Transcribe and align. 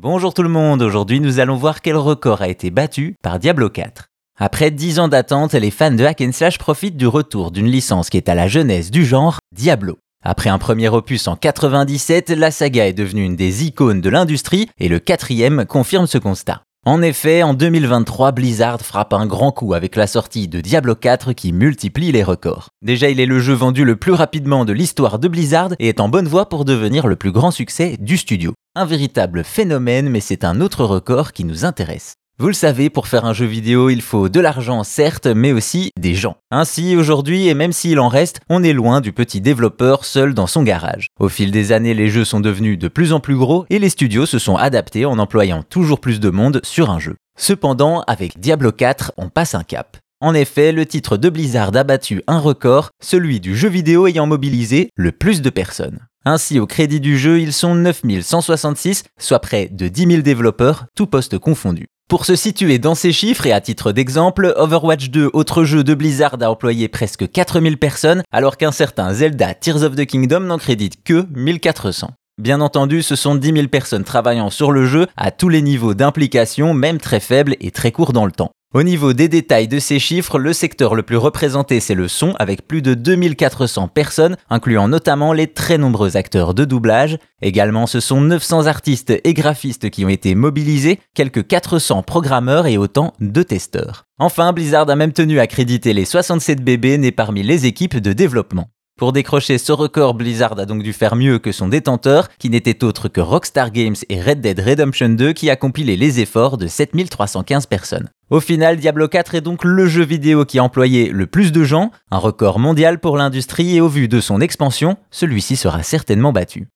Bonjour 0.00 0.32
tout 0.32 0.44
le 0.44 0.48
monde, 0.48 0.80
aujourd'hui 0.80 1.18
nous 1.18 1.40
allons 1.40 1.56
voir 1.56 1.80
quel 1.80 1.96
record 1.96 2.40
a 2.40 2.46
été 2.46 2.70
battu 2.70 3.16
par 3.20 3.40
Diablo 3.40 3.68
4. 3.68 4.04
Après 4.38 4.70
10 4.70 5.00
ans 5.00 5.08
d'attente, 5.08 5.54
les 5.54 5.72
fans 5.72 5.90
de 5.90 6.04
Hack 6.04 6.22
Slash 6.30 6.56
profitent 6.56 6.96
du 6.96 7.08
retour 7.08 7.50
d'une 7.50 7.66
licence 7.66 8.08
qui 8.08 8.16
est 8.16 8.28
à 8.28 8.36
la 8.36 8.46
jeunesse 8.46 8.92
du 8.92 9.04
genre, 9.04 9.40
Diablo. 9.52 9.98
Après 10.24 10.50
un 10.50 10.58
premier 10.58 10.88
opus 10.88 11.26
en 11.26 11.34
97, 11.34 12.30
la 12.30 12.52
saga 12.52 12.86
est 12.86 12.92
devenue 12.92 13.24
une 13.24 13.34
des 13.34 13.64
icônes 13.64 14.00
de 14.00 14.08
l'industrie 14.08 14.68
et 14.78 14.88
le 14.88 15.00
quatrième 15.00 15.66
confirme 15.66 16.06
ce 16.06 16.18
constat. 16.18 16.62
En 16.86 17.02
effet, 17.02 17.42
en 17.42 17.54
2023, 17.54 18.30
Blizzard 18.30 18.80
frappe 18.82 19.12
un 19.12 19.26
grand 19.26 19.50
coup 19.50 19.74
avec 19.74 19.96
la 19.96 20.06
sortie 20.06 20.46
de 20.46 20.60
Diablo 20.60 20.94
4 20.94 21.32
qui 21.32 21.52
multiplie 21.52 22.12
les 22.12 22.22
records. 22.22 22.68
Déjà, 22.82 23.10
il 23.10 23.18
est 23.18 23.26
le 23.26 23.40
jeu 23.40 23.52
vendu 23.52 23.84
le 23.84 23.96
plus 23.96 24.12
rapidement 24.12 24.64
de 24.64 24.72
l'histoire 24.72 25.18
de 25.18 25.26
Blizzard 25.26 25.70
et 25.80 25.88
est 25.88 25.98
en 25.98 26.08
bonne 26.08 26.28
voie 26.28 26.48
pour 26.48 26.64
devenir 26.64 27.08
le 27.08 27.16
plus 27.16 27.32
grand 27.32 27.50
succès 27.50 27.96
du 27.98 28.16
studio. 28.16 28.54
Un 28.78 28.84
véritable 28.84 29.42
phénomène, 29.42 30.08
mais 30.08 30.20
c'est 30.20 30.44
un 30.44 30.60
autre 30.60 30.84
record 30.84 31.32
qui 31.32 31.42
nous 31.42 31.64
intéresse. 31.64 32.12
Vous 32.38 32.46
le 32.46 32.52
savez, 32.52 32.90
pour 32.90 33.08
faire 33.08 33.24
un 33.24 33.32
jeu 33.32 33.44
vidéo, 33.44 33.90
il 33.90 34.02
faut 34.02 34.28
de 34.28 34.38
l'argent, 34.38 34.84
certes, 34.84 35.26
mais 35.26 35.50
aussi 35.50 35.90
des 35.98 36.14
gens. 36.14 36.36
Ainsi, 36.52 36.94
aujourd'hui, 36.94 37.48
et 37.48 37.54
même 37.54 37.72
s'il 37.72 37.98
en 37.98 38.06
reste, 38.06 38.38
on 38.48 38.62
est 38.62 38.72
loin 38.72 39.00
du 39.00 39.12
petit 39.12 39.40
développeur 39.40 40.04
seul 40.04 40.32
dans 40.32 40.46
son 40.46 40.62
garage. 40.62 41.08
Au 41.18 41.28
fil 41.28 41.50
des 41.50 41.72
années, 41.72 41.92
les 41.92 42.06
jeux 42.06 42.24
sont 42.24 42.38
devenus 42.38 42.78
de 42.78 42.86
plus 42.86 43.12
en 43.12 43.18
plus 43.18 43.34
gros 43.34 43.66
et 43.68 43.80
les 43.80 43.88
studios 43.88 44.26
se 44.26 44.38
sont 44.38 44.54
adaptés 44.54 45.06
en 45.06 45.18
employant 45.18 45.64
toujours 45.64 45.98
plus 45.98 46.20
de 46.20 46.30
monde 46.30 46.60
sur 46.62 46.88
un 46.88 47.00
jeu. 47.00 47.16
Cependant, 47.36 48.04
avec 48.06 48.38
Diablo 48.38 48.70
4, 48.70 49.10
on 49.16 49.28
passe 49.28 49.56
un 49.56 49.64
cap. 49.64 49.96
En 50.20 50.34
effet, 50.34 50.70
le 50.70 50.86
titre 50.86 51.16
de 51.16 51.30
Blizzard 51.30 51.76
a 51.76 51.82
battu 51.82 52.22
un 52.28 52.38
record, 52.38 52.90
celui 53.02 53.40
du 53.40 53.56
jeu 53.56 53.68
vidéo 53.68 54.06
ayant 54.06 54.26
mobilisé 54.26 54.90
le 54.94 55.10
plus 55.10 55.42
de 55.42 55.50
personnes. 55.50 55.98
Ainsi, 56.30 56.60
au 56.60 56.66
crédit 56.66 57.00
du 57.00 57.16
jeu, 57.16 57.40
ils 57.40 57.54
sont 57.54 57.74
9166, 57.74 59.04
soit 59.18 59.38
près 59.38 59.70
de 59.72 59.88
10 59.88 60.06
000 60.08 60.20
développeurs, 60.20 60.84
tous 60.94 61.06
postes 61.06 61.38
confondus. 61.38 61.86
Pour 62.06 62.26
se 62.26 62.36
situer 62.36 62.78
dans 62.78 62.94
ces 62.94 63.12
chiffres 63.12 63.46
et 63.46 63.52
à 63.52 63.62
titre 63.62 63.92
d'exemple, 63.92 64.52
Overwatch 64.56 65.08
2, 65.08 65.30
autre 65.32 65.64
jeu 65.64 65.82
de 65.82 65.94
Blizzard, 65.94 66.36
a 66.42 66.50
employé 66.50 66.88
presque 66.88 67.30
4000 67.30 67.78
personnes, 67.78 68.22
alors 68.30 68.58
qu'un 68.58 68.72
certain 68.72 69.14
Zelda 69.14 69.54
Tears 69.54 69.82
of 69.84 69.96
the 69.96 70.04
Kingdom 70.04 70.40
n'en 70.40 70.58
crédite 70.58 71.02
que 71.02 71.24
1400. 71.34 72.10
Bien 72.36 72.60
entendu, 72.60 73.02
ce 73.02 73.16
sont 73.16 73.34
10 73.34 73.52
000 73.54 73.68
personnes 73.68 74.04
travaillant 74.04 74.50
sur 74.50 74.70
le 74.70 74.84
jeu 74.84 75.06
à 75.16 75.30
tous 75.30 75.48
les 75.48 75.62
niveaux 75.62 75.94
d'implication, 75.94 76.74
même 76.74 76.98
très 76.98 77.20
faibles 77.20 77.56
et 77.60 77.70
très 77.70 77.90
courts 77.90 78.12
dans 78.12 78.26
le 78.26 78.32
temps. 78.32 78.50
Au 78.74 78.82
niveau 78.82 79.14
des 79.14 79.28
détails 79.28 79.66
de 79.66 79.78
ces 79.78 79.98
chiffres, 79.98 80.38
le 80.38 80.52
secteur 80.52 80.94
le 80.94 81.02
plus 81.02 81.16
représenté 81.16 81.80
c'est 81.80 81.94
le 81.94 82.06
son 82.06 82.34
avec 82.38 82.68
plus 82.68 82.82
de 82.82 82.92
2400 82.92 83.88
personnes, 83.88 84.36
incluant 84.50 84.88
notamment 84.88 85.32
les 85.32 85.46
très 85.46 85.78
nombreux 85.78 86.18
acteurs 86.18 86.52
de 86.52 86.66
doublage. 86.66 87.16
Également, 87.40 87.86
ce 87.86 87.98
sont 87.98 88.20
900 88.20 88.66
artistes 88.66 89.14
et 89.24 89.32
graphistes 89.32 89.88
qui 89.88 90.04
ont 90.04 90.10
été 90.10 90.34
mobilisés, 90.34 91.00
quelques 91.14 91.46
400 91.46 92.02
programmeurs 92.02 92.66
et 92.66 92.76
autant 92.76 93.14
de 93.20 93.42
testeurs. 93.42 94.04
Enfin, 94.18 94.52
Blizzard 94.52 94.90
a 94.90 94.96
même 94.96 95.14
tenu 95.14 95.40
à 95.40 95.46
créditer 95.46 95.94
les 95.94 96.04
67 96.04 96.62
bébés 96.62 96.98
nés 96.98 97.10
parmi 97.10 97.42
les 97.42 97.64
équipes 97.64 97.96
de 97.96 98.12
développement. 98.12 98.68
Pour 98.98 99.12
décrocher 99.12 99.58
ce 99.58 99.70
record, 99.70 100.14
Blizzard 100.14 100.58
a 100.58 100.66
donc 100.66 100.82
dû 100.82 100.92
faire 100.92 101.14
mieux 101.14 101.38
que 101.38 101.52
son 101.52 101.68
détenteur, 101.68 102.28
qui 102.40 102.50
n'était 102.50 102.82
autre 102.82 103.06
que 103.06 103.20
Rockstar 103.20 103.70
Games 103.70 103.94
et 104.08 104.20
Red 104.20 104.40
Dead 104.40 104.58
Redemption 104.58 105.10
2 105.10 105.32
qui 105.34 105.50
a 105.50 105.54
compilé 105.54 105.96
les 105.96 106.18
efforts 106.18 106.58
de 106.58 106.66
7315 106.66 107.66
personnes. 107.66 108.08
Au 108.30 108.40
final, 108.40 108.76
Diablo 108.76 109.06
4 109.06 109.36
est 109.36 109.40
donc 109.40 109.62
le 109.62 109.86
jeu 109.86 110.02
vidéo 110.02 110.44
qui 110.44 110.58
a 110.58 110.64
employé 110.64 111.10
le 111.10 111.28
plus 111.28 111.52
de 111.52 111.62
gens, 111.62 111.92
un 112.10 112.18
record 112.18 112.58
mondial 112.58 112.98
pour 112.98 113.16
l'industrie 113.16 113.76
et 113.76 113.80
au 113.80 113.86
vu 113.86 114.08
de 114.08 114.20
son 114.20 114.40
expansion, 114.40 114.96
celui-ci 115.12 115.54
sera 115.54 115.84
certainement 115.84 116.32
battu. 116.32 116.66